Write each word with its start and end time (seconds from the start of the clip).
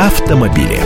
автомобили. 0.00 0.80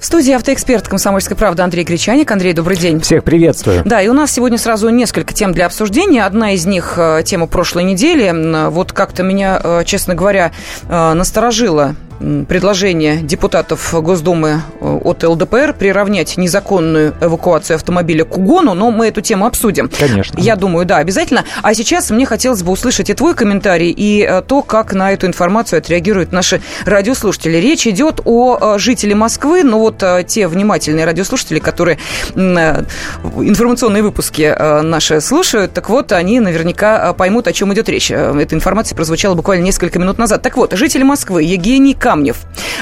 В 0.00 0.04
студии 0.04 0.32
автоэксперт 0.32 0.88
«Комсомольской 0.88 1.36
правды» 1.36 1.62
Андрей 1.62 1.84
Гречаник. 1.84 2.30
Андрей, 2.32 2.52
добрый 2.52 2.76
день. 2.76 3.00
Всех 3.00 3.22
приветствую. 3.22 3.82
Да, 3.84 4.02
и 4.02 4.08
у 4.08 4.12
нас 4.12 4.32
сегодня 4.32 4.58
сразу 4.58 4.88
несколько 4.88 5.32
тем 5.32 5.52
для 5.52 5.66
обсуждения. 5.66 6.24
Одна 6.24 6.52
из 6.52 6.66
них 6.66 6.94
э,– 6.96 7.22
тема 7.24 7.46
прошлой 7.46 7.84
недели. 7.84 8.68
Вот 8.68 8.92
как-то 8.92 9.22
меня, 9.22 9.60
э, 9.62 9.82
честно 9.84 10.16
говоря, 10.16 10.50
э, 10.88 11.12
насторожила 11.12 11.94
предложение 12.18 13.18
депутатов 13.22 13.94
Госдумы 13.94 14.62
э, 14.80 14.98
от 15.04 15.22
ЛДПР 15.22 15.74
приравнять 15.78 16.36
незаконную 16.36 17.14
эвакуацию 17.20 17.76
автомобиля 17.76 18.24
к 18.24 18.36
угону, 18.36 18.74
но 18.74 18.90
мы 18.90 19.08
эту 19.08 19.20
тему 19.20 19.46
обсудим. 19.46 19.90
Конечно. 19.98 20.38
Я 20.40 20.56
думаю, 20.56 20.86
да, 20.86 20.98
обязательно. 20.98 21.44
А 21.62 21.74
сейчас 21.74 22.10
мне 22.10 22.26
хотелось 22.26 22.62
бы 22.62 22.72
услышать 22.72 23.10
и 23.10 23.14
твой 23.14 23.34
комментарий, 23.34 23.90
и 23.90 24.22
э, 24.22 24.42
то, 24.42 24.62
как 24.62 24.94
на 24.94 25.12
эту 25.12 25.26
информацию 25.26 25.78
отреагируют 25.78 26.32
наши 26.32 26.60
радиослушатели. 26.84 27.58
Речь 27.58 27.86
идет 27.86 28.20
о 28.24 28.74
э, 28.76 28.78
жителе 28.78 29.14
Москвы, 29.14 29.62
но 29.64 29.78
вот 29.78 30.02
те 30.26 30.48
внимательные 30.48 31.04
радиослушатели, 31.04 31.58
которые 31.58 31.98
информационные 32.34 34.02
выпуски 34.02 34.54
наши 34.82 35.20
слушают, 35.20 35.72
так 35.72 35.88
вот, 35.88 36.12
они 36.12 36.40
наверняка 36.40 37.12
поймут, 37.14 37.46
о 37.46 37.52
чем 37.52 37.72
идет 37.74 37.88
речь. 37.88 38.10
Эта 38.10 38.54
информация 38.54 38.96
прозвучала 38.96 39.34
буквально 39.34 39.64
несколько 39.64 39.98
минут 39.98 40.18
назад. 40.18 40.42
Так 40.42 40.56
вот, 40.56 40.72
жители 40.72 41.02
Москвы 41.02 41.42
Евгений 41.42 41.94
Камнев 42.06 42.36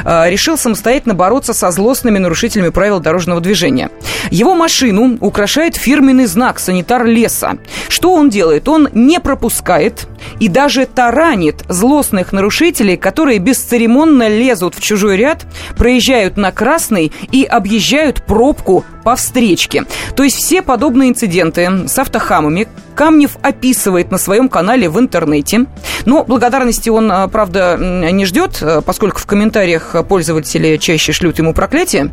э, 0.04 0.28
решил 0.28 0.58
самостоятельно 0.58 1.14
бороться 1.14 1.54
со 1.54 1.70
злостными 1.70 2.18
нарушителями 2.18 2.68
правил 2.68 3.00
дорожного 3.00 3.40
движения. 3.40 3.88
Его 4.30 4.54
машину 4.54 5.16
украшает 5.22 5.76
фирменный 5.76 6.26
знак 6.26 6.58
«Санитар 6.58 7.06
леса». 7.06 7.56
Что 7.88 8.12
он 8.12 8.28
делает? 8.28 8.68
Он 8.68 8.90
не 8.92 9.20
пропускает 9.20 10.08
и 10.40 10.48
даже 10.48 10.84
таранит 10.84 11.62
злостных 11.70 12.34
нарушителей, 12.34 12.98
которые 12.98 13.38
бесцеремонно 13.38 14.28
лезут 14.28 14.74
в 14.74 14.82
чужой 14.82 15.16
ряд, 15.16 15.46
проезжают 15.78 16.36
на 16.36 16.52
красный 16.52 17.10
и 17.32 17.44
объезжают 17.44 18.26
пробку 18.26 18.84
по 19.04 19.16
встречке. 19.16 19.84
То 20.16 20.24
есть 20.24 20.36
все 20.36 20.62
подобные 20.62 21.10
инциденты 21.10 21.86
с 21.86 21.98
автохамами 21.98 22.66
Камнев 22.94 23.36
описывает 23.42 24.10
на 24.10 24.18
своем 24.18 24.48
канале 24.48 24.88
в 24.88 24.98
интернете. 24.98 25.66
Но 26.06 26.24
благодарности 26.24 26.88
он, 26.88 27.10
а, 27.10 27.28
правда, 27.28 27.76
не 27.78 28.24
ждет, 28.24 28.58
а, 28.62 28.80
поскольку 28.80 29.18
в 29.18 29.26
комментариях 29.26 29.96
пользователи 30.08 30.76
чаще 30.76 31.12
шлют 31.12 31.38
ему 31.38 31.54
проклятие. 31.54 32.12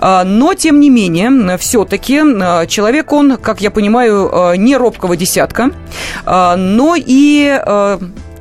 А, 0.00 0.24
но, 0.24 0.54
тем 0.54 0.80
не 0.80 0.90
менее, 0.90 1.58
все-таки 1.58 2.20
человек 2.68 3.12
он, 3.12 3.36
как 3.36 3.60
я 3.60 3.70
понимаю, 3.70 4.54
не 4.56 4.76
робкого 4.76 5.16
десятка, 5.16 5.70
но 6.24 6.96
и 6.96 7.60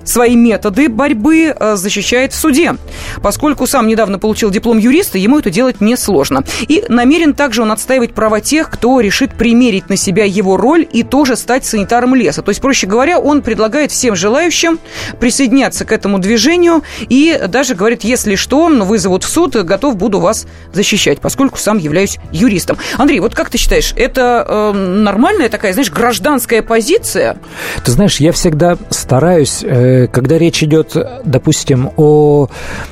свои 0.04 0.36
методы 0.36 0.90
борьбы 0.90 1.56
э, 1.58 1.76
защищает 1.76 2.34
в 2.34 2.36
суде. 2.36 2.76
Поскольку 3.22 3.68
сам 3.68 3.88
недавно 3.88 4.20
получил 4.20 4.50
диплом 4.50 4.78
юриста, 4.78 5.18
ему 5.18 5.40
это 5.40 5.50
делать 5.50 5.82
несложно. 5.82 6.44
И 6.68 6.84
намерен 6.88 7.34
также 7.34 7.62
он 7.62 7.72
отстаивать 7.72 8.14
права 8.14 8.42
тех, 8.42 8.70
кто 8.70 9.00
решит 9.00 9.34
примерить 9.34 9.90
на 9.90 9.98
себя 9.98 10.26
его 10.26 10.58
роль 10.58 10.88
и 10.92 11.04
тоже 11.04 11.36
стать 11.36 11.66
санитаром 11.66 12.16
леса. 12.16 12.42
То 12.42 12.50
есть, 12.50 12.62
проще 12.62 12.88
говоря, 12.88 13.20
он 13.20 13.42
предлагает 13.42 13.92
всем 13.92 14.16
желающим 14.16 14.80
присоединяться 15.20 15.86
к 15.86 15.92
этому 15.92 16.20
движению 16.20 16.84
и 17.02 17.42
даже 17.48 17.76
говорит, 17.76 18.04
если 18.04 18.36
что, 18.36 18.68
вызовут 18.68 19.24
в 19.24 19.30
суд, 19.30 19.56
готов 19.56 19.96
буду 19.96 20.20
вас 20.20 20.46
защищать, 20.72 21.20
поскольку 21.20 21.58
сам 21.58 21.78
являюсь 21.78 22.20
юристом. 22.32 22.78
Андрей, 22.98 23.20
вот 23.20 23.34
как 23.34 23.50
ты 23.50 23.58
считаешь, 23.58 23.94
это 23.98 24.46
э, 24.48 24.72
нормальная 24.74 25.50
такая, 25.50 25.74
знаешь, 25.74 25.92
гражданская 25.92 26.62
позиция? 26.62 27.38
Ты 27.84 27.92
знаешь, 27.92 28.20
я 28.20 28.32
всегда 28.32 28.78
стараюсь 28.90 29.64
Э, 29.64 29.91
когда 30.12 30.38
речь 30.38 30.64
идет, 30.64 30.96
допустим, 31.24 31.90
о 31.98 32.48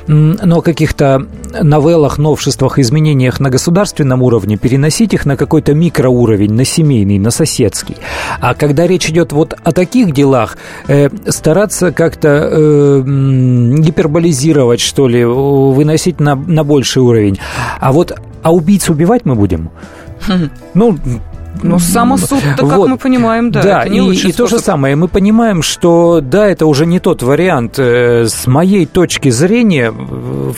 ну, 0.06 0.62
каких-то 0.62 1.26
новеллах, 1.62 2.18
новшествах, 2.18 2.78
изменениях 2.78 3.40
на 3.40 3.50
государственном 3.50 4.22
уровне, 4.22 4.56
переносить 4.56 5.14
их 5.14 5.26
на 5.26 5.36
какой-то 5.36 5.74
микроуровень, 5.74 6.52
на 6.52 6.64
семейный, 6.64 7.18
на 7.18 7.30
соседский. 7.30 7.96
А 8.40 8.54
когда 8.54 8.86
речь 8.86 9.08
идет 9.08 9.32
вот 9.32 9.54
о 9.62 9.72
таких 9.72 10.12
делах, 10.12 10.56
э, 10.88 11.08
стараться 11.28 11.92
как-то 11.92 12.28
э, 12.28 13.02
гиперболизировать, 13.04 14.80
что 14.80 15.08
ли, 15.08 15.24
выносить 15.24 16.20
на, 16.20 16.34
на 16.34 16.64
больший 16.64 17.02
уровень. 17.02 17.38
А 17.80 17.92
вот 17.92 18.12
а 18.42 18.52
убийц 18.52 18.88
убивать 18.88 19.24
мы 19.24 19.34
будем? 19.34 19.70
Ну, 20.74 20.98
ну, 21.62 21.78
самосуд-то, 21.78 22.66
как 22.66 22.76
вот. 22.76 22.88
мы 22.88 22.96
понимаем, 22.96 23.50
да, 23.50 23.62
да 23.62 23.80
это 23.82 23.90
не 23.90 23.98
и, 23.98 24.00
лучший 24.00 24.30
и 24.30 24.32
то 24.32 24.46
же 24.46 24.58
самое, 24.58 24.96
мы 24.96 25.08
понимаем, 25.08 25.62
что, 25.62 26.20
да, 26.20 26.48
это 26.48 26.66
уже 26.66 26.86
не 26.86 27.00
тот 27.00 27.22
вариант. 27.22 27.78
Э, 27.78 28.26
с 28.26 28.46
моей 28.46 28.86
точки 28.86 29.28
зрения, 29.30 29.92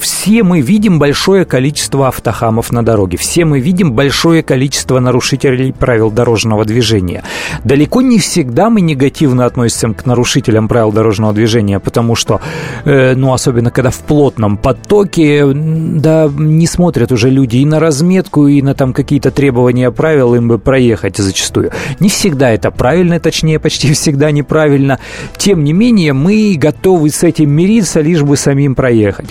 все 0.00 0.42
мы 0.42 0.60
видим 0.60 0.98
большое 0.98 1.44
количество 1.44 2.08
автохамов 2.08 2.72
на 2.72 2.84
дороге, 2.84 3.18
все 3.18 3.44
мы 3.44 3.60
видим 3.60 3.92
большое 3.92 4.42
количество 4.42 5.00
нарушителей 5.00 5.72
правил 5.72 6.10
дорожного 6.10 6.64
движения. 6.64 7.22
Далеко 7.64 8.02
не 8.02 8.18
всегда 8.18 8.70
мы 8.70 8.80
негативно 8.80 9.46
относимся 9.46 9.92
к 9.94 10.06
нарушителям 10.06 10.68
правил 10.68 10.92
дорожного 10.92 11.32
движения, 11.32 11.80
потому 11.80 12.14
что, 12.14 12.40
э, 12.84 13.14
ну, 13.14 13.32
особенно 13.32 13.70
когда 13.70 13.90
в 13.90 13.98
плотном 13.98 14.56
потоке, 14.56 15.46
да, 15.46 16.30
не 16.36 16.66
смотрят 16.66 17.12
уже 17.12 17.30
люди 17.30 17.56
и 17.58 17.66
на 17.66 17.80
разметку, 17.80 18.46
и 18.46 18.62
на 18.62 18.74
там 18.74 18.92
какие-то 18.92 19.30
требования 19.30 19.90
правил, 19.90 20.34
им 20.34 20.48
бы 20.48 20.58
проехать 20.58 20.91
проехать 20.92 21.16
зачастую. 21.16 21.70
Не 22.00 22.08
всегда 22.08 22.50
это 22.50 22.70
правильно, 22.70 23.18
точнее, 23.18 23.58
почти 23.58 23.92
всегда 23.94 24.30
неправильно. 24.30 24.98
Тем 25.36 25.64
не 25.64 25.72
менее, 25.72 26.12
мы 26.12 26.54
готовы 26.58 27.10
с 27.10 27.22
этим 27.22 27.50
мириться, 27.50 28.00
лишь 28.00 28.22
бы 28.22 28.36
самим 28.36 28.74
проехать. 28.74 29.26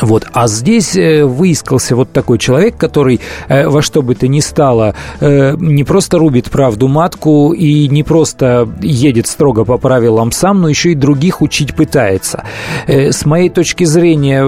Вот. 0.00 0.26
А 0.32 0.48
здесь 0.48 0.96
э, 0.96 1.24
выискался 1.24 1.94
вот 1.96 2.12
такой 2.12 2.38
человек, 2.38 2.76
который 2.76 3.20
э, 3.48 3.68
во 3.68 3.82
что 3.82 4.02
бы 4.02 4.14
то 4.14 4.26
ни 4.28 4.40
стало 4.40 4.94
э, 5.20 5.54
не 5.58 5.84
просто 5.84 6.18
рубит 6.18 6.50
правду 6.50 6.88
матку 6.88 7.52
и 7.52 7.88
не 7.88 8.02
просто 8.02 8.68
едет 8.80 9.26
строго 9.26 9.64
по 9.64 9.78
правилам 9.78 10.32
сам, 10.32 10.62
но 10.62 10.68
еще 10.68 10.92
и 10.92 10.94
других 10.94 11.42
учить 11.42 11.74
пытается. 11.74 12.44
С 12.86 13.24
моей 13.24 13.48
точки 13.48 13.84
зрения, 13.84 14.40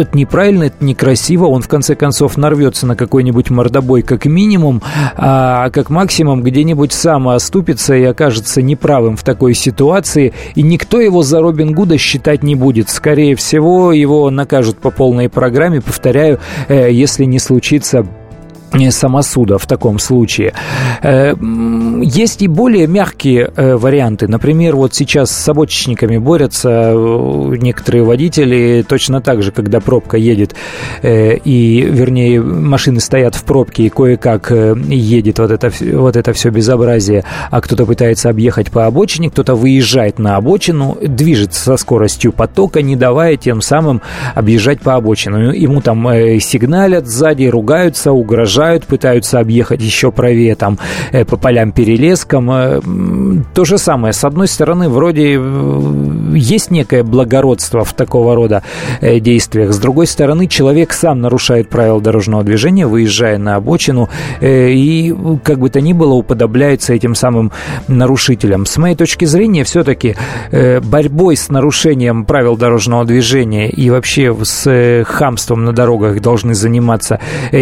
это 0.00 0.16
неправильно, 0.16 0.64
это 0.64 0.84
некрасиво. 0.84 1.46
Он, 1.46 1.62
в 1.62 1.68
конце 1.68 1.94
концов, 1.94 2.36
нарвется 2.36 2.86
на 2.86 2.96
какой-нибудь 2.96 3.50
мордобой 3.50 4.02
как 4.02 4.26
минимум, 4.26 4.82
а 5.16 5.70
как 5.70 5.90
максимум 5.90 6.42
где-нибудь 6.42 6.92
сам 6.92 7.28
оступится 7.28 7.94
и 7.94 8.04
окажется 8.04 8.62
неправым 8.62 9.16
в 9.16 9.22
такой 9.22 9.54
ситуации, 9.54 10.32
и 10.54 10.62
никто 10.62 11.00
его 11.00 11.22
за 11.22 11.40
Робин 11.40 11.72
Гуда 11.72 11.98
считать 11.98 12.42
не 12.42 12.54
будет. 12.54 12.90
Скорее 12.90 13.36
всего, 13.36 13.92
его 13.92 14.30
на 14.30 14.46
накажут 14.48 14.78
по 14.78 14.90
полной 14.90 15.28
программе. 15.28 15.82
Повторяю, 15.82 16.40
э, 16.68 16.90
если 16.90 17.24
не 17.24 17.38
случится 17.38 18.06
самосуда 18.90 19.58
в 19.58 19.66
таком 19.66 19.98
случае. 19.98 20.52
Э, 21.02 21.34
есть 22.02 22.42
и 22.42 22.48
более 22.48 22.86
мягкие 22.86 23.50
э, 23.54 23.76
варианты. 23.76 24.28
Например, 24.28 24.76
вот 24.76 24.94
сейчас 24.94 25.30
с 25.30 25.48
обочечниками 25.48 26.18
борются 26.18 26.92
э, 26.94 27.56
некоторые 27.58 28.04
водители 28.04 28.84
точно 28.86 29.20
так 29.20 29.42
же, 29.42 29.52
когда 29.52 29.80
пробка 29.80 30.16
едет, 30.16 30.54
и, 31.02 31.88
вернее, 31.90 32.40
машины 32.40 33.00
стоят 33.00 33.34
в 33.34 33.44
пробке, 33.44 33.84
и 33.84 33.88
кое-как 33.88 34.50
едет 34.50 35.38
вот 35.38 35.50
это, 35.50 35.70
вот 35.96 36.16
это 36.16 36.32
все 36.32 36.50
безобразие, 36.50 37.24
а 37.50 37.60
кто-то 37.60 37.86
пытается 37.86 38.30
объехать 38.30 38.70
по 38.70 38.86
обочине, 38.86 39.30
кто-то 39.30 39.54
выезжает 39.54 40.18
на 40.18 40.36
обочину, 40.36 40.96
движется 41.00 41.62
со 41.62 41.76
скоростью 41.76 42.32
потока, 42.32 42.82
не 42.82 42.96
давая 42.96 43.36
тем 43.36 43.60
самым 43.60 44.02
объезжать 44.34 44.80
по 44.80 44.94
обочину. 44.94 45.52
Ему 45.52 45.80
там 45.80 46.04
сигналят 46.40 47.06
сзади, 47.06 47.44
ругаются, 47.44 48.12
угрожают 48.12 48.57
уезжают, 48.58 48.86
пытаются 48.86 49.40
объехать 49.40 49.80
еще 49.80 50.10
правее 50.10 50.54
там 50.54 50.78
э, 51.12 51.24
по 51.24 51.36
полям 51.36 51.72
перелескам. 51.72 52.50
Э, 52.50 52.80
то 53.54 53.64
же 53.64 53.78
самое. 53.78 54.12
С 54.12 54.24
одной 54.24 54.48
стороны, 54.48 54.88
вроде 54.88 55.36
э, 55.38 56.32
есть 56.34 56.70
некое 56.70 57.04
благородство 57.04 57.84
в 57.84 57.92
такого 57.92 58.34
рода 58.34 58.62
действиях. 59.00 59.72
С 59.72 59.78
другой 59.78 60.06
стороны, 60.06 60.46
человек 60.46 60.92
сам 60.92 61.20
нарушает 61.20 61.68
правила 61.68 62.00
дорожного 62.00 62.42
движения, 62.44 62.86
выезжая 62.86 63.38
на 63.38 63.56
обочину, 63.56 64.08
и 64.40 65.14
как 65.44 65.58
бы 65.58 65.70
то 65.70 65.80
ни 65.80 65.92
было 65.92 66.14
уподобляется 66.14 66.94
этим 66.94 67.14
самым 67.14 67.52
нарушителям. 67.88 68.66
С 68.66 68.76
моей 68.76 68.96
точки 68.96 69.24
зрения, 69.24 69.64
все-таки 69.64 70.16
борьбой 70.82 71.36
с 71.36 71.48
нарушением 71.48 72.24
правил 72.24 72.56
дорожного 72.56 73.04
движения 73.04 73.68
и 73.68 73.90
вообще 73.90 74.36
с 74.42 75.04
хамством 75.06 75.64
на 75.64 75.72
дорогах 75.72 76.20
должны 76.20 76.54
заниматься 76.54 77.20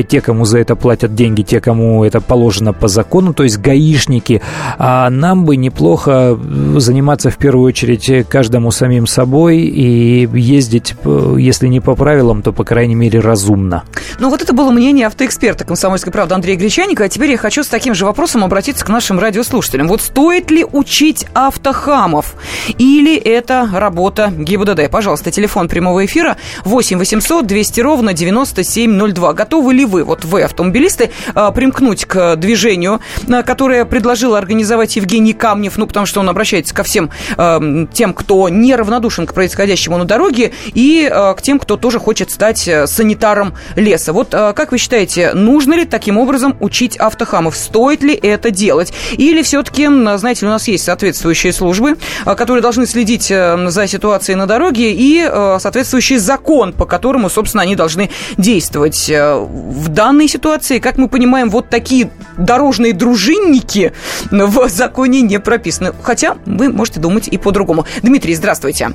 те, 0.09 0.21
кому 0.21 0.44
за 0.44 0.59
это 0.59 0.76
платят 0.76 0.86
платят 0.87 1.17
деньги 1.17 1.43
те, 1.43 1.61
кому 1.61 2.05
это 2.05 2.21
положено 2.21 2.73
по 2.73 2.87
закону, 2.87 3.35
то 3.35 3.43
есть 3.43 3.59
гаишники. 3.59 4.41
А 4.79 5.11
нам 5.11 5.44
бы 5.44 5.56
неплохо 5.56 6.38
заниматься 6.77 7.29
в 7.29 7.38
первую 7.38 7.67
очередь 7.67 8.29
каждому 8.29 8.71
самим 8.71 9.09
собой 9.09 9.59
и 9.62 10.29
ездить, 10.33 10.94
если 11.38 11.67
не 11.67 11.81
по 11.81 11.97
правилам, 11.97 12.43
то, 12.43 12.53
по 12.53 12.62
крайней 12.62 12.94
мере, 12.94 13.19
разумно. 13.19 13.83
Ну, 14.21 14.31
вот 14.31 14.43
это 14.43 14.53
было 14.53 14.71
мнение 14.71 15.09
автоэксперта 15.09 15.65
«Комсомольской 15.65 16.12
правды» 16.12 16.37
Андрея 16.37 16.56
Гречаника. 16.56 17.03
А 17.03 17.09
теперь 17.09 17.33
я 17.33 17.37
хочу 17.37 17.65
с 17.65 17.67
таким 17.67 17.93
же 17.93 18.06
вопросом 18.06 18.44
обратиться 18.44 18.85
к 18.85 18.88
нашим 18.88 19.19
радиослушателям. 19.19 19.88
Вот 19.88 20.03
стоит 20.03 20.53
ли 20.53 20.65
учить 20.65 21.27
автохамов? 21.35 22.37
Или 22.79 23.17
это 23.17 23.69
работа 23.75 24.33
ГИБДД? 24.38 24.88
Пожалуйста, 24.88 25.33
телефон 25.33 25.67
прямого 25.67 26.05
эфира 26.05 26.37
8 26.65 26.97
800 26.97 27.44
200 27.44 27.81
ровно 27.81 28.12
9702. 28.12 29.33
Готовы 29.33 29.75
ли 29.75 29.85
вы, 29.85 30.05
вот 30.05 30.25
вы, 30.25 30.43
автомобилисты, 30.76 31.11
а, 31.34 31.50
примкнуть 31.52 32.05
к 32.05 32.37
движению, 32.37 33.00
а, 33.28 33.43
которое 33.43 33.84
предложил 33.84 34.34
организовать 34.34 34.96
Евгений 34.96 35.32
Камнев, 35.32 35.76
ну, 35.76 35.87
потому 35.87 36.06
что 36.06 36.20
он 36.20 36.28
обращается 36.28 36.75
ко 36.75 36.82
всем 36.82 37.11
э, 37.37 37.87
тем, 37.93 38.12
кто 38.12 38.49
неравнодушен 38.49 39.26
к 39.26 39.34
происходящему 39.34 39.96
на 39.99 40.05
дороге, 40.05 40.52
и 40.67 41.11
к 41.11 41.43
тем, 41.43 41.58
кто 41.58 41.76
тоже 41.76 41.99
хочет 41.99 42.31
стать 42.31 42.69
э, 42.69 42.87
санитаром 42.87 43.55
леса. 43.75 44.12
Вот 44.12 44.31
как 44.31 44.73
вы 44.73 44.78
считаете, 44.78 45.32
нужно 45.32 45.75
ли 45.75 45.84
таким 45.84 46.19
образом 46.19 46.56
учить 46.61 46.96
автохамов? 46.96 47.56
Стоит 47.56 48.02
ли 48.02 48.14
это 48.14 48.50
делать? 48.50 48.93
Или 49.12 49.43
все-таки, 49.43 49.87
знаете 50.17 50.46
у 50.46 50.49
нас 50.49 50.69
есть 50.69 50.84
соответствующие 50.84 51.52
службы, 51.52 51.96
которые 52.25 52.62
должны 52.62 52.87
следить 52.87 53.31
э, 53.31 53.69
за 53.69 53.87
ситуацией 53.87 54.37
на 54.37 54.46
дороге, 54.46 54.93
и 54.93 55.26
э, 55.28 55.58
соответствующий 55.61 56.19
закон, 56.19 56.73
по 56.73 56.87
которому, 56.87 57.31
собственно, 57.31 57.62
они 57.62 57.76
должны 57.76 58.11
действовать. 58.37 59.08
В 59.08 59.88
данной 59.88 60.28
ситуации, 60.28 60.66
как 60.81 60.99
мы 60.99 61.09
понимаем, 61.09 61.51
вот 61.51 61.69
такие 61.69 62.11
дорожные 62.37 62.93
дружинники 62.93 63.93
в 64.31 64.69
законе 64.69 65.23
не 65.23 65.39
прописаны. 65.41 65.93
Хотя 66.03 66.37
вы 66.47 66.69
можете 66.69 67.01
думать 67.01 67.29
и 67.29 67.39
по-другому. 67.39 67.87
Дмитрий, 68.03 68.35
здравствуйте. 68.35 68.91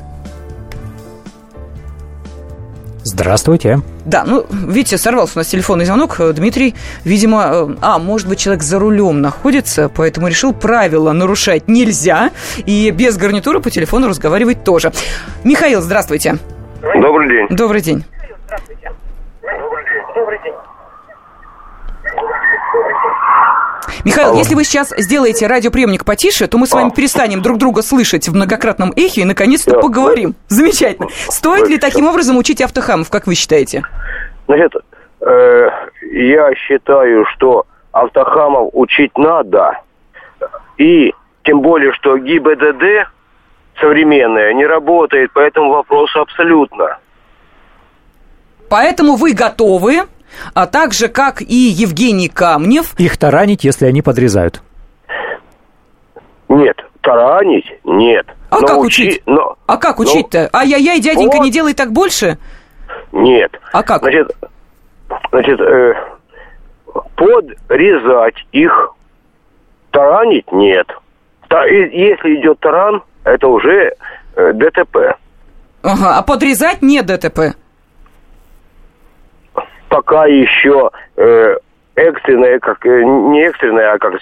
Здравствуйте. 3.04 3.82
Да, 4.06 4.24
ну, 4.26 4.46
видите, 4.52 4.98
сорвался 4.98 5.34
у 5.36 5.40
нас 5.40 5.48
телефонный 5.48 5.86
звонок. 5.86 6.20
Дмитрий, 6.34 6.76
видимо, 7.04 7.50
э, 7.52 7.76
а, 7.82 7.98
может 7.98 8.28
быть, 8.28 8.40
человек 8.40 8.62
за 8.62 8.78
рулем 8.78 9.22
находится, 9.22 9.90
поэтому 9.90 10.28
решил 10.28 10.54
правила 10.54 11.12
нарушать 11.12 11.68
нельзя, 11.68 12.30
и 12.66 12.92
без 12.92 13.18
гарнитуры 13.18 13.60
по 13.60 13.72
телефону 13.72 14.08
разговаривать 14.08 14.64
тоже. 14.64 14.92
Михаил, 15.44 15.82
здравствуйте. 15.82 16.38
Добрый 16.82 17.28
день. 17.28 17.48
Добрый 17.50 17.82
день. 17.82 18.06
Михаил, 24.06 24.30
Алло. 24.30 24.38
если 24.38 24.56
вы 24.56 24.64
сейчас 24.64 24.94
сделаете 24.98 25.48
радиоприемник 25.48 26.06
потише, 26.06 26.48
то 26.48 26.58
мы 26.58 26.68
с 26.68 26.74
вами 26.74 26.90
а. 26.90 26.92
перестанем 26.92 27.42
друг 27.42 27.58
друга 27.58 27.82
слышать 27.82 28.28
в 28.28 28.36
многократном 28.36 28.92
эхе 28.96 29.22
и 29.22 29.26
наконец-то 29.26 29.72
да, 29.72 29.80
поговорим. 29.80 30.36
Замечательно. 30.48 31.08
Стоит 31.30 31.68
ли 31.68 31.78
таким 31.78 32.08
образом 32.08 32.38
учить 32.38 32.62
автохамов, 32.62 33.10
как 33.10 33.28
вы 33.28 33.36
считаете? 33.36 33.84
Значит, 34.48 34.74
э, 35.22 35.70
я 36.12 36.54
считаю, 36.56 37.26
что 37.34 37.66
автохамов 37.92 38.70
учить 38.74 39.18
надо. 39.18 39.80
И 40.78 41.14
тем 41.44 41.62
более, 41.62 41.94
что 41.94 42.18
ГИБДД 42.18 43.10
современная 43.80 44.54
не 44.54 44.66
работает 44.66 45.32
по 45.34 45.40
этому 45.40 45.72
вопросу 45.72 46.22
абсолютно. 46.22 46.98
Поэтому 48.70 49.16
вы 49.16 49.34
готовы 49.34 50.04
а 50.54 50.68
также, 50.68 51.08
как 51.08 51.42
и 51.42 51.56
Евгений 51.56 52.30
Камнев... 52.30 52.94
Их 52.98 53.18
таранить, 53.18 53.64
если 53.64 53.86
они 53.86 54.02
подрезают. 54.02 54.62
Нет, 56.50 56.78
таранить 57.02 57.66
нет. 57.84 58.28
А 58.50 58.60
но 58.60 58.68
как 58.68 58.80
учи... 58.80 59.08
учить? 59.08 59.24
Но... 59.26 59.56
А 59.66 59.78
как 59.78 60.00
учить-то? 60.00 60.50
Ай-яй-яй, 60.54 61.00
дяденька, 61.00 61.38
вот. 61.38 61.44
не 61.44 61.52
делай 61.52 61.74
так 61.74 61.92
больше? 61.92 62.38
Нет. 63.12 63.52
А 63.72 63.84
как? 63.84 64.02
Значит, 64.02 64.36
значит 65.32 65.60
э, 65.60 65.94
подрезать 67.16 68.36
их, 68.52 68.94
таранить 69.92 70.52
нет. 70.52 70.88
Та, 71.48 71.66
если 71.66 72.42
идет 72.42 72.60
таран, 72.60 73.04
это 73.24 73.48
уже 73.48 73.94
э, 74.36 74.54
ДТП. 74.54 75.18
Ага, 75.84 76.18
а 76.18 76.22
подрезать 76.22 76.82
не 76.82 77.02
ДТП? 77.02 77.56
Пока 79.92 80.26
еще 80.26 80.90
э, 81.18 81.58
экстренное, 82.02 82.60
как 82.60 82.86
э, 82.86 83.04
не 83.04 83.44
экстренное, 83.46 83.94
а 83.94 83.98
как 83.98 84.14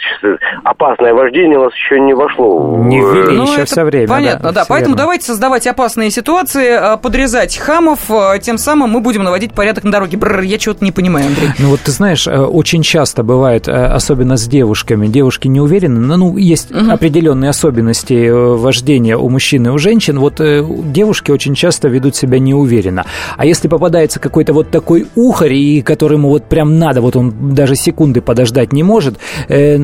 опасное 0.63 1.13
вождение 1.13 1.57
у 1.57 1.63
нас 1.65 1.73
еще 1.73 1.99
не 1.99 2.13
вошло. 2.13 2.77
Не 2.77 2.99
ввели 2.99 3.37
ну, 3.37 3.43
еще 3.43 3.65
все 3.65 3.83
время. 3.83 4.07
Понятно, 4.07 4.51
да. 4.51 4.61
да. 4.61 4.65
Поэтому 4.67 4.95
верно. 4.95 5.03
давайте 5.03 5.25
создавать 5.25 5.67
опасные 5.67 6.09
ситуации, 6.11 6.71
а, 6.71 6.97
подрезать 6.97 7.57
хамов, 7.57 8.09
тем 8.41 8.57
самым 8.57 8.91
мы 8.91 9.01
будем 9.01 9.23
наводить 9.23 9.53
порядок 9.53 9.83
на 9.83 9.91
дороге. 9.91 10.17
Бррр, 10.17 10.41
я 10.41 10.57
чего-то 10.57 10.83
не 10.83 10.91
понимаю, 10.91 11.27
Андрей. 11.27 11.49
Ну 11.59 11.69
вот 11.69 11.81
ты 11.81 11.91
знаешь, 11.91 12.27
э, 12.27 12.37
очень 12.37 12.83
часто 12.83 13.23
бывает, 13.23 13.67
э, 13.67 13.71
особенно 13.71 14.37
с 14.37 14.47
девушками, 14.47 15.07
девушки 15.07 15.47
не 15.47 15.59
уверены, 15.59 15.99
но 15.99 16.17
ну, 16.17 16.37
есть 16.37 16.71
угу. 16.71 16.91
определенные 16.91 17.49
особенности 17.49 18.29
вождения 18.29 19.17
у 19.17 19.29
мужчин 19.29 19.67
и 19.67 19.69
у 19.69 19.77
женщин. 19.77 20.19
Вот 20.19 20.39
девушки 20.39 21.31
очень 21.31 21.55
часто 21.55 21.87
ведут 21.87 22.15
себя 22.15 22.39
неуверенно. 22.39 23.05
А 23.37 23.45
если 23.45 23.67
попадается 23.67 24.19
какой-то 24.19 24.53
вот 24.53 24.69
такой 24.69 25.07
ухарь, 25.15 25.53
и 25.53 25.81
которому 25.81 26.29
вот 26.29 26.45
прям 26.45 26.79
надо, 26.79 27.01
вот 27.01 27.15
он 27.15 27.33
даже 27.53 27.68
секунды 27.75 28.21
подождать 28.21 28.73
не 28.73 28.83
может, 28.83 29.17
э, 29.47 29.77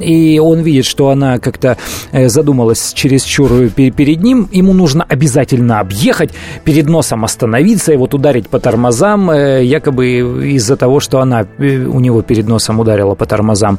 и 0.00 0.38
он 0.38 0.60
видит, 0.60 0.84
что 0.84 1.10
она 1.10 1.38
как-то 1.38 1.76
э, 2.12 2.28
задумалась 2.28 2.92
чересчур 2.94 3.68
перед 3.70 4.22
ним, 4.22 4.48
ему 4.52 4.72
нужно 4.72 5.04
обязательно 5.08 5.80
объехать, 5.80 6.30
перед 6.64 6.88
носом 6.88 7.24
остановиться 7.24 7.92
и 7.92 7.96
вот 7.96 8.14
ударить 8.14 8.48
по 8.48 8.58
тормозам, 8.58 9.30
э, 9.30 9.64
якобы 9.64 10.54
из-за 10.54 10.76
того, 10.76 11.00
что 11.00 11.20
она 11.20 11.46
у 11.58 12.00
него 12.00 12.22
перед 12.22 12.48
носом 12.48 12.80
ударила 12.80 13.14
по 13.14 13.26
тормозам. 13.26 13.78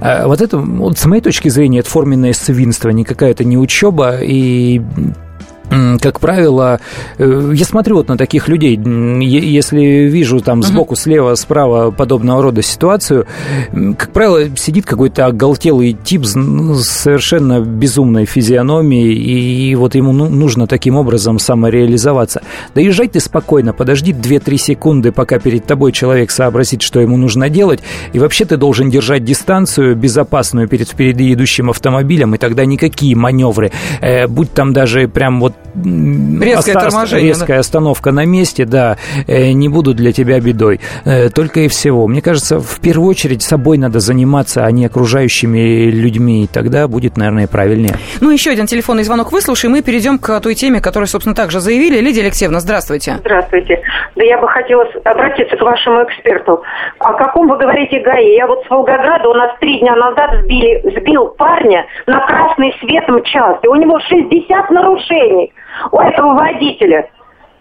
Вот 0.00 0.40
это, 0.40 0.58
вот 0.58 0.98
с 0.98 1.06
моей 1.06 1.22
точки 1.22 1.48
зрения, 1.48 1.80
это 1.80 1.90
форменное 1.90 2.32
свинство, 2.32 2.90
не 2.90 3.04
какая-то 3.04 3.44
не 3.44 3.58
учеба, 3.58 4.18
и 4.20 4.80
как 6.00 6.20
правило, 6.20 6.80
э, 7.18 7.52
я 7.54 7.64
смотрю 7.64 7.96
вот 7.96 8.08
на 8.08 8.16
таких 8.16 8.48
людей, 8.48 8.76
если 8.76 9.80
вижу 10.08 10.40
там 10.40 10.62
сбоку, 10.62 10.94
слева, 10.96 11.34
справа 11.34 11.90
подобного 11.90 12.42
рода 12.42 12.62
ситуацию, 12.62 13.26
как 13.72 14.12
правило, 14.12 14.56
сидит 14.56 14.86
какой-то 14.86 15.26
оголтелый 15.26 15.92
тип 15.92 16.24
с 16.24 16.34
совершенно 16.84 17.60
безумной 17.60 18.26
физиономией, 18.26 19.14
и 19.14 19.74
вот 19.74 19.94
ему 19.94 20.12
ну, 20.12 20.28
нужно 20.28 20.66
таким 20.66 20.96
образом 20.96 21.38
самореализоваться. 21.38 22.42
Да 22.74 22.80
езжай 22.80 23.08
ты 23.08 23.20
спокойно, 23.20 23.72
подожди 23.72 24.12
2-3 24.12 24.56
секунды, 24.56 25.12
пока 25.12 25.38
перед 25.38 25.66
тобой 25.66 25.92
человек 25.92 26.30
сообразит, 26.30 26.82
что 26.82 27.00
ему 27.00 27.16
нужно 27.16 27.48
делать, 27.48 27.80
и 28.12 28.18
вообще 28.18 28.44
ты 28.44 28.56
должен 28.56 28.90
держать 28.90 29.24
дистанцию 29.24 29.96
безопасную 29.96 30.68
перед 30.68 30.88
впереди 30.88 31.32
идущим 31.32 31.70
автомобилем, 31.70 32.34
и 32.34 32.38
тогда 32.38 32.64
никакие 32.64 33.16
маневры, 33.16 33.72
э, 34.00 34.26
будь 34.28 34.52
там 34.52 34.72
даже 34.72 35.08
прям 35.08 35.40
вот 35.40 35.55
резкое 35.84 36.72
оста- 36.72 36.90
торможение, 36.90 37.28
резкая 37.28 37.56
да? 37.56 37.60
остановка 37.60 38.10
на 38.12 38.24
месте, 38.24 38.64
да, 38.64 38.96
э, 39.26 39.52
не 39.52 39.68
будут 39.68 39.96
для 39.96 40.12
тебя 40.12 40.40
бедой. 40.40 40.80
Э, 41.04 41.28
только 41.28 41.60
и 41.60 41.68
всего. 41.68 42.06
Мне 42.06 42.22
кажется, 42.22 42.58
в 42.60 42.80
первую 42.80 43.10
очередь 43.10 43.42
собой 43.42 43.78
надо 43.78 44.00
заниматься, 44.00 44.64
а 44.64 44.70
не 44.70 44.86
окружающими 44.86 45.90
людьми. 45.90 46.44
И 46.44 46.46
тогда 46.46 46.88
будет, 46.88 47.16
наверное, 47.16 47.46
правильнее. 47.46 47.94
Ну, 48.20 48.30
еще 48.30 48.50
один 48.50 48.66
телефонный 48.66 49.04
звонок 49.04 49.32
выслушаем 49.32 49.76
и 49.76 49.82
перейдем 49.82 50.18
к 50.18 50.40
той 50.40 50.54
теме, 50.54 50.80
которую, 50.80 51.08
собственно, 51.08 51.34
также 51.34 51.60
заявили. 51.60 52.00
Лидия 52.00 52.22
Алексеевна, 52.22 52.60
здравствуйте. 52.60 53.16
Здравствуйте. 53.20 53.82
Да 54.16 54.24
я 54.24 54.40
бы 54.40 54.48
хотела 54.48 54.84
обратиться 55.04 55.56
к 55.56 55.62
вашему 55.62 56.04
эксперту. 56.04 56.62
О 56.98 57.12
каком 57.14 57.48
вы 57.48 57.58
говорите 57.58 58.00
ГАИ? 58.00 58.36
Я 58.36 58.46
вот 58.46 58.64
с 58.66 58.70
Волгограда 58.70 59.28
у 59.28 59.34
нас 59.34 59.50
три 59.60 59.80
дня 59.80 59.94
назад 59.96 60.30
сбили, 60.42 60.82
сбил 60.98 61.28
парня 61.36 61.84
на 62.06 62.26
красный 62.26 62.74
свет 62.80 63.08
мчался. 63.08 63.68
У 63.68 63.74
него 63.74 63.98
60 64.00 64.70
нарушений 64.70 65.45
у 65.92 65.98
этого 65.98 66.34
водителя. 66.34 67.08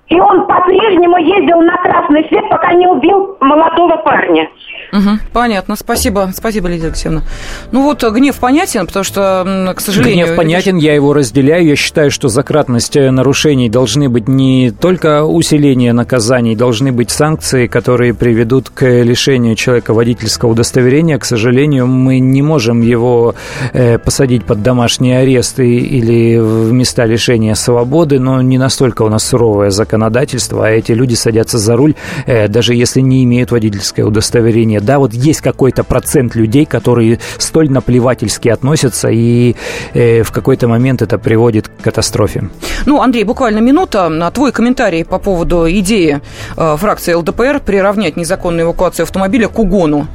И 0.08 0.20
он 0.20 0.46
по-прежнему 0.46 1.18
ездил 1.18 1.62
на 1.62 1.76
красный 1.78 2.28
свет, 2.28 2.44
пока 2.50 2.74
не 2.74 2.86
убил 2.86 3.38
молодого 3.42 3.98
парня. 3.98 4.48
Угу, 4.94 5.10
понятно, 5.34 5.76
спасибо, 5.76 6.30
спасибо, 6.34 6.68
Лидия 6.70 6.88
Алексеевна. 6.88 7.24
Ну 7.72 7.82
вот 7.82 8.04
гнев 8.04 8.38
понятен, 8.38 8.86
потому 8.86 9.04
что, 9.04 9.74
к 9.76 9.80
сожалению... 9.82 10.28
Гнев 10.28 10.38
понятен, 10.38 10.78
я 10.78 10.94
его 10.94 11.12
разделяю. 11.14 11.66
Я 11.66 11.76
считаю, 11.76 12.12
что 12.12 12.28
за 12.28 12.44
кратность 12.44 12.96
э, 12.96 13.10
нарушений 13.10 13.68
должны 13.68 14.08
быть 14.08 14.28
не 14.28 14.70
только 14.70 15.26
усиление 15.26 15.92
наказаний, 15.92 16.56
должны 16.56 16.92
быть 16.92 17.10
санкции, 17.10 17.66
которые 17.66 18.14
приведут 18.14 18.70
к 18.70 18.86
лишению 18.86 19.56
человека 19.56 19.96
водительского 19.96 20.52
удостоверения. 20.52 21.18
К 21.18 21.26
сожалению, 21.26 21.88
мы 21.88 22.20
не 22.20 22.44
можем 22.44 22.82
его 22.82 23.34
э, 23.74 23.98
посадить 23.98 24.46
под 24.46 24.62
домашний 24.62 25.14
арест 25.14 25.60
или 25.60 26.38
в 26.38 26.72
места 26.72 27.06
лишения 27.06 27.56
свободы, 27.56 28.20
но 28.20 28.44
не 28.44 28.60
настолько 28.60 29.02
у 29.02 29.10
нас 29.10 29.28
суровое 29.28 29.72
законодательство 29.72 29.95
законодательства, 29.96 30.68
а 30.68 30.70
эти 30.70 30.92
люди 30.92 31.16
садятся 31.16 31.58
за 31.58 31.76
руль, 31.76 31.96
э, 32.26 32.48
даже 32.48 32.76
если 32.76 33.02
не 33.02 33.24
имеют 33.24 33.52
водительское 33.52 34.06
удостоверение. 34.06 34.82
Да, 34.82 35.00
вот 35.00 35.14
есть 35.14 35.42
какой-то 35.42 35.84
процент 35.84 36.36
людей, 36.36 36.66
которые 36.66 37.20
столь 37.38 37.70
наплевательски 37.72 38.50
относятся, 38.50 39.10
и 39.10 39.56
э, 39.94 40.24
в 40.24 40.32
какой-то 40.32 40.68
момент 40.68 41.02
это 41.02 41.18
приводит 41.18 41.68
к 41.68 41.84
катастрофе. 41.84 42.50
Ну, 42.86 43.02
Андрей, 43.02 43.24
буквально 43.24 43.60
минута. 43.60 44.10
На 44.10 44.32
твой 44.32 44.52
комментарий 44.52 45.06
по 45.06 45.18
поводу 45.20 45.66
идеи 45.70 46.20
э, 46.58 46.78
фракции 46.78 47.14
ЛДПР 47.14 47.62
приравнять 47.66 48.18
незаконную 48.18 48.66
эвакуацию 48.66 49.04
автомобиля 49.04 49.48
к 49.48 49.60
угону. 49.60 50.08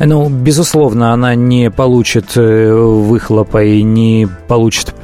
Ну, 0.00 0.28
безусловно, 0.28 1.12
она 1.12 1.34
не 1.34 1.70
получит 1.70 2.36
выхлопа 2.36 3.64
и 3.64 3.82
не 3.82 4.28
получит 4.48 4.94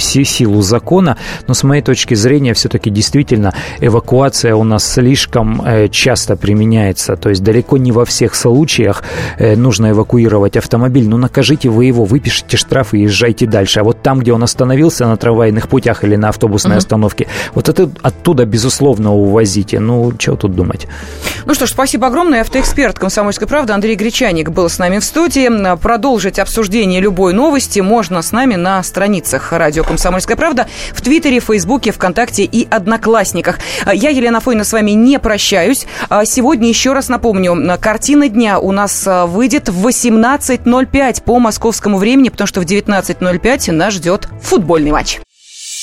силу 0.00 0.62
закона, 0.62 1.16
но 1.46 1.54
с 1.54 1.62
моей 1.62 1.82
точки 1.82 2.14
зрения 2.14 2.54
все-таки 2.54 2.90
действительно 2.90 3.54
эвакуация 3.80 4.54
у 4.54 4.64
нас 4.64 4.84
слишком 4.90 5.62
э, 5.64 5.88
часто 5.88 6.36
применяется, 6.36 7.16
то 7.16 7.28
есть 7.28 7.42
далеко 7.42 7.76
не 7.76 7.92
во 7.92 8.04
всех 8.04 8.34
случаях 8.34 9.02
нужно 9.38 9.90
эвакуировать 9.90 10.56
автомобиль, 10.56 11.08
ну 11.08 11.16
накажите 11.16 11.68
вы 11.68 11.86
его, 11.86 12.04
выпишите 12.04 12.56
штраф 12.56 12.94
и 12.94 13.00
езжайте 13.00 13.46
дальше, 13.46 13.80
а 13.80 13.84
вот 13.84 14.02
там, 14.02 14.20
где 14.20 14.32
он 14.32 14.42
остановился 14.42 15.06
на 15.06 15.16
трамвайных 15.16 15.68
путях 15.68 16.04
или 16.04 16.16
на 16.16 16.28
автобусной 16.28 16.74
uh-huh. 16.74 16.78
остановке, 16.78 17.26
вот 17.54 17.68
это 17.68 17.90
оттуда, 18.02 18.44
безусловно, 18.44 19.14
увозите, 19.14 19.80
ну, 19.80 20.12
что 20.18 20.36
тут 20.36 20.54
думать. 20.54 20.86
Ну 21.44 21.54
что 21.54 21.66
ж, 21.66 21.70
спасибо 21.70 22.06
огромное, 22.06 22.42
автоэксперт 22.42 22.98
«Комсомольской 22.98 23.46
правды» 23.46 23.72
Андрей 23.72 23.96
Гречаник 23.96 24.50
был 24.50 24.68
с 24.68 24.78
нами 24.78 24.98
в 24.98 25.04
студии. 25.04 25.50
Продолжить 25.76 26.38
обсуждение 26.38 27.00
любой 27.00 27.32
новости 27.32 27.80
можно 27.80 28.22
с 28.22 28.32
нами 28.32 28.54
на 28.54 28.82
страницах 28.82 29.52
радио 29.52 29.84
«Комсомольская 29.84 30.36
правда» 30.36 30.66
в 30.92 31.00
Твиттере, 31.00 31.40
Фейсбуке, 31.40 31.92
ВКонтакте 31.92 32.44
и 32.44 32.68
Одноклассниках. 32.70 33.49
Я, 33.92 34.10
Елена 34.10 34.40
Фойна, 34.40 34.64
с 34.64 34.72
вами 34.72 34.92
не 34.92 35.18
прощаюсь. 35.18 35.86
А 36.08 36.24
сегодня, 36.24 36.68
еще 36.68 36.92
раз 36.92 37.08
напомню, 37.08 37.56
картина 37.80 38.28
дня 38.28 38.58
у 38.58 38.72
нас 38.72 39.04
а, 39.06 39.26
выйдет 39.26 39.68
в 39.68 39.86
18.05 39.86 41.22
по 41.22 41.38
московскому 41.38 41.98
времени, 41.98 42.28
потому 42.28 42.46
что 42.46 42.60
в 42.60 42.64
19.05 42.64 43.72
нас 43.72 43.94
ждет 43.94 44.28
футбольный 44.42 44.90
матч. 44.90 45.20